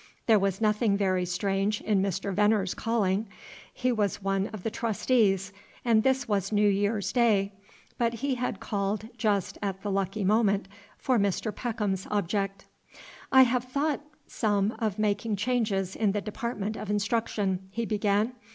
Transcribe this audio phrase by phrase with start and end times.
[0.25, 2.33] There was nothing very strange in Mr.
[2.33, 3.27] Venner's calling;
[3.71, 5.53] he was one of the Trustees,
[5.85, 7.51] and this was New Year's Day.
[7.99, 10.67] But he had called just at the lucky moment
[10.97, 11.55] for Mr.
[11.55, 12.65] Peckham's object.
[13.31, 18.33] "I have thought some of makin' changes in the department of instruction," he began.